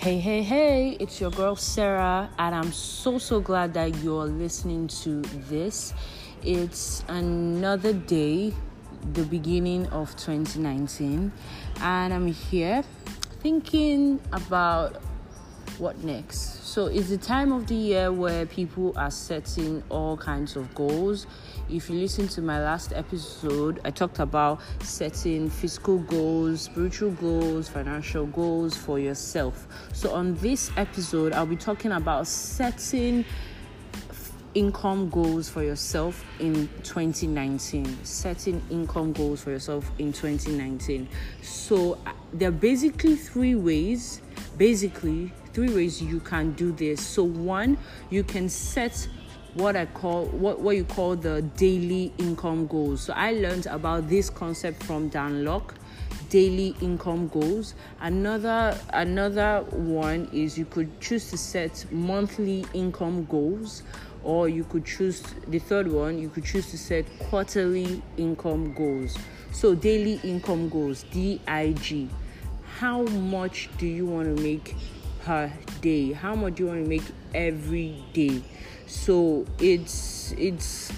[0.00, 4.88] Hey, hey, hey, it's your girl Sarah, and I'm so, so glad that you're listening
[5.04, 5.20] to
[5.50, 5.92] this.
[6.42, 8.54] It's another day,
[9.12, 11.30] the beginning of 2019,
[11.82, 12.82] and I'm here
[13.42, 15.02] thinking about
[15.80, 16.64] what next.
[16.66, 21.26] So, it's the time of the year where people are setting all kinds of goals.
[21.68, 27.68] If you listen to my last episode, I talked about setting physical goals, spiritual goals,
[27.68, 29.66] financial goals for yourself.
[29.92, 33.24] So, on this episode, I'll be talking about setting
[34.54, 41.08] income goals for yourself in 2019 setting income goals for yourself in 2019
[41.40, 44.20] so uh, there are basically three ways
[44.58, 47.76] basically three ways you can do this so one
[48.10, 49.08] you can set
[49.54, 53.02] what I call what, what you call the daily income goals.
[53.02, 55.74] So I learned about this concept from Dan Lok,
[56.28, 57.74] daily income goals.
[58.00, 63.82] Another another one is you could choose to set monthly income goals
[64.22, 69.16] or you could choose the third one you could choose to set quarterly income goals
[69.50, 71.40] so daily income goals dig
[72.78, 74.76] how much do you want to make
[75.24, 77.02] per day how much do you want to make
[77.34, 78.42] every day
[78.86, 80.92] so it's it's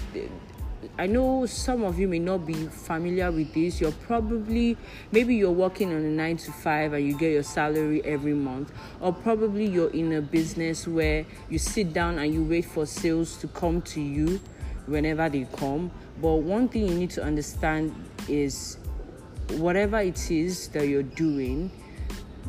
[0.97, 3.81] I know some of you may not be familiar with this.
[3.81, 4.77] You're probably,
[5.11, 8.71] maybe you're working on a nine to five and you get your salary every month,
[9.01, 13.37] or probably you're in a business where you sit down and you wait for sales
[13.37, 14.39] to come to you
[14.85, 15.89] whenever they come.
[16.21, 17.95] But one thing you need to understand
[18.27, 18.77] is
[19.51, 21.71] whatever it is that you're doing,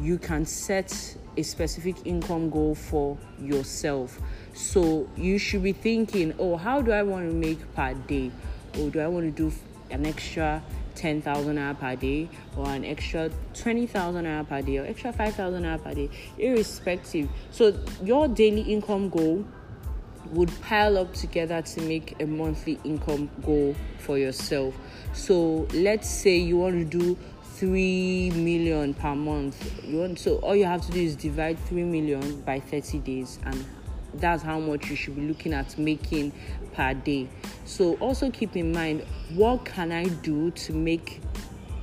[0.00, 4.20] you can set a specific income goal for yourself.
[4.54, 8.30] So you should be thinking, oh, how do I want to make per day?
[8.78, 9.56] Or do I want to do
[9.90, 10.62] an extra
[10.94, 15.82] 10,000 naira per day or an extra 20,000 naira per day or extra 5,000 naira
[15.82, 17.28] per day, irrespective.
[17.50, 19.44] So your daily income goal
[20.30, 24.74] would pile up together to make a monthly income goal for yourself.
[25.12, 27.16] So let's say you want to do
[27.54, 29.84] 3 million per month.
[29.84, 33.38] You want so all you have to do is divide 3 million by 30 days
[33.44, 33.64] and
[34.14, 36.32] that's how much you should be looking at making
[36.72, 37.28] per day.
[37.64, 39.04] So also keep in mind
[39.34, 41.20] what can I do to make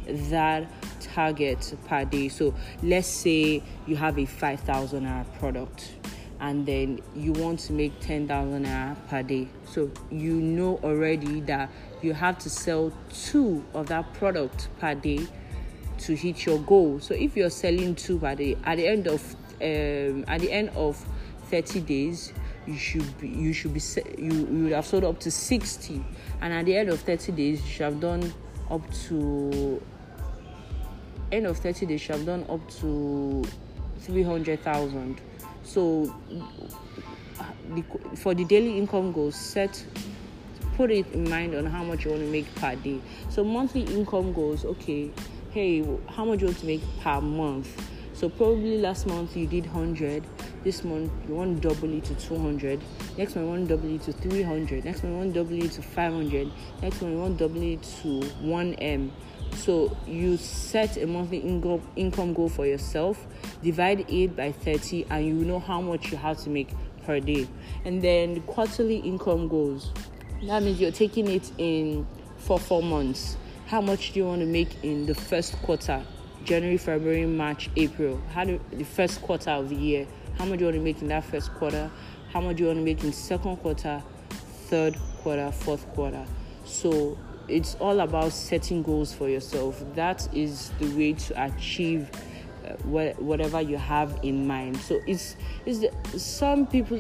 [0.08, 2.28] that target per day.
[2.28, 2.54] So
[2.84, 5.94] let's say you have a 5,000 naira product
[6.42, 9.48] and then you want to make 10,000 naira per day.
[9.66, 11.70] So you know already that
[12.02, 15.28] you have to sell two of that product per day
[16.02, 17.00] to hit your goal.
[17.00, 20.70] So if you're selling two per day, at the end of um, at the end
[20.70, 20.98] of
[21.46, 22.34] 30 days,
[22.66, 23.82] you should be you should be
[24.18, 26.04] you, you would have sold up to 60,
[26.42, 28.34] and at the end of 30 days, you should have done
[28.70, 29.82] up to
[31.32, 33.44] end of 30 days, you should have done up to
[34.00, 35.22] 300,000.
[35.64, 36.14] So
[37.74, 37.84] the,
[38.16, 39.84] for the daily income goals, set
[40.76, 43.00] put it in mind on how much you want to make per day.
[43.30, 45.12] So monthly income goals, okay,
[45.52, 47.90] hey, how much you want to make per month?
[48.14, 50.24] So probably last month you did 100.
[50.64, 52.80] This month you want to double it to 200.
[53.18, 54.86] Next month you want to double it to 300.
[54.86, 56.52] Next month you want to double it to 500.
[56.82, 58.08] Next month you want to double it to
[58.42, 59.12] 1M.
[59.56, 63.28] So you set a monthly income income goal for yourself,
[63.62, 66.70] divide it by 30, and you know how much you have to make
[67.06, 67.46] per day.
[67.84, 69.92] And then the quarterly income goals.
[70.44, 72.08] That means you're taking it in
[72.38, 73.36] for four months
[73.72, 76.04] how much do you want to make in the first quarter?
[76.44, 78.20] January february march april.
[78.34, 80.06] How do the first quarter of the year.
[80.38, 81.90] How much do you want to make in that first quarter?
[82.34, 84.04] How much do you want to make in second quarter
[84.68, 86.26] third quarter fourth quarter?
[86.66, 87.18] So
[87.48, 89.82] it's all about setting goals for yourself.
[89.96, 92.10] That is the way to achieve
[92.68, 94.82] uh, whatever you have in mind.
[94.82, 96.98] So it's it's some people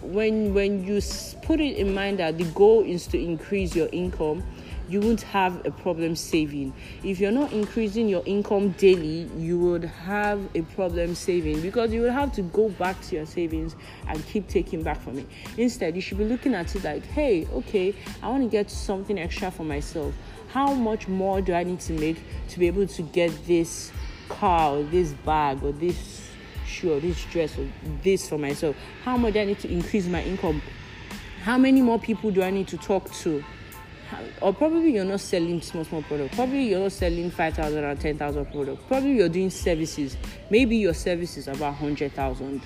[0.00, 1.02] when when you
[1.42, 4.42] put it in mind that the goal is to increase your income
[4.88, 6.72] you won't have a problem saving.
[7.02, 12.02] If you're not increasing your income daily, you would have a problem saving because you
[12.02, 13.74] will have to go back to your savings
[14.08, 15.26] and keep taking back from it.
[15.56, 19.18] Instead, you should be looking at it like, hey, okay, I want to get something
[19.18, 20.14] extra for myself.
[20.48, 22.18] How much more do I need to make
[22.48, 23.90] to be able to get this
[24.28, 26.30] car or this bag or this
[26.66, 27.68] shoe or this dress or
[28.02, 28.76] this for myself?
[29.04, 30.62] How much do I need to increase my income?
[31.42, 33.44] How many more people do I need to talk to?
[34.40, 38.46] Or probably you're not selling small small product probably you're not selling 5000 or 10000
[38.46, 40.16] product probably you're doing services.
[40.50, 42.60] Maybe your service is about 100000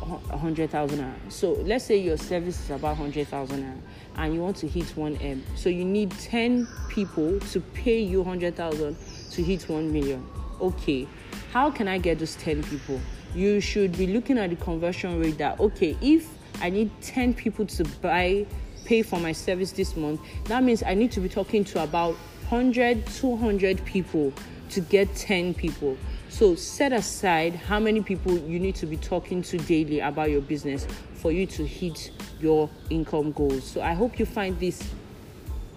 [0.00, 3.82] 100000 so let's say your service is about 100000
[4.16, 8.96] and you want to hit 1m so you need 10 people to pay you 100000
[9.30, 10.26] to hit 1 million.
[10.60, 11.06] Okay
[11.52, 13.00] how can i get those 10 people?
[13.34, 16.28] You should be looking at the conversion rate that okay, if
[16.60, 18.46] I need 10 people to buy
[18.90, 22.16] pay for my service this month, that means I need to be talking to about
[22.48, 24.32] 100, 200 people
[24.70, 25.96] to get 10 people.
[26.28, 30.40] So set aside how many people you need to be talking to daily about your
[30.40, 32.10] business for you to hit
[32.40, 33.62] your income goals.
[33.62, 34.82] So I hope you find this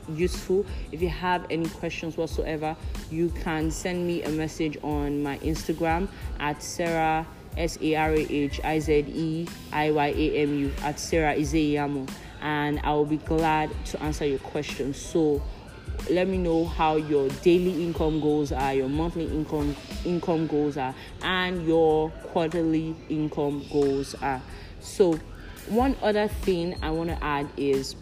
[0.10, 0.66] useful.
[0.92, 2.76] If you have any questions whatsoever,
[3.12, 6.08] you can send me a message on my Instagram
[6.40, 7.28] at Sarah
[7.58, 11.36] S A R A H I Z E I Y A M U at Sarah
[11.36, 12.10] Izeiyamu
[12.44, 14.98] and I will be glad to answer your questions.
[14.98, 15.42] So
[16.10, 20.94] let me know how your daily income goals are, your monthly income income goals are,
[21.22, 24.42] and your quarterly income goals are.
[24.82, 25.18] So
[25.70, 27.96] one other thing I want to add is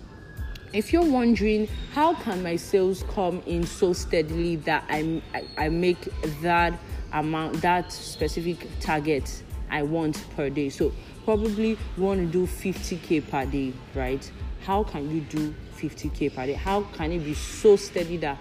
[0.74, 5.70] if you're wondering how can my sales come in so steadily that I, I, I
[5.70, 6.10] make
[6.42, 6.74] that
[7.14, 10.70] amount that specific target I want per day.
[10.70, 10.92] So
[11.26, 14.32] probably want to do 50k per day, right?
[14.66, 16.54] How can you do 50k per day?
[16.54, 18.38] How can it be so steady that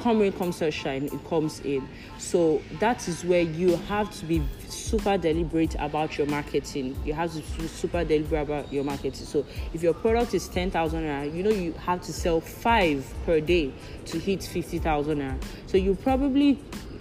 [0.00, 1.86] come rain, come sunshine, it comes in.
[2.18, 6.96] So that is where you have to be super deliberate about your marketing.
[7.04, 9.26] You have to be super deliberate about your marketing.
[9.26, 9.44] So
[9.74, 13.72] if your product is 10,000 you know you have to sell five per day
[14.06, 16.58] to hit 50,000 So you probably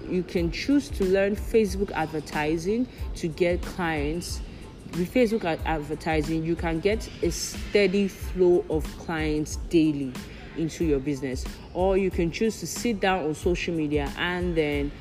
[0.10, 4.42] you can choose to learn Facebook advertising to get clients.
[4.94, 10.12] With Facebook advertising, you can get a steady flow of clients daily
[10.58, 14.92] into your business, or you can choose to sit down on social media and then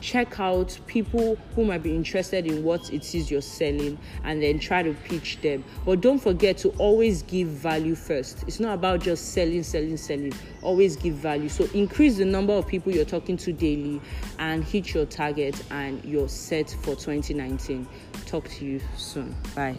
[0.00, 4.58] check out people who might be interested in what it is you're selling and then
[4.58, 5.64] try to pitch them.
[5.84, 8.44] But don't forget to always give value first.
[8.46, 10.32] It's not about just selling, selling, selling.
[10.62, 11.48] Always give value.
[11.48, 14.00] So increase the number of people you're talking to daily
[14.38, 17.86] and hit your target, and you're set for 2019.
[18.26, 19.34] Talk to you soon.
[19.54, 19.76] Bye.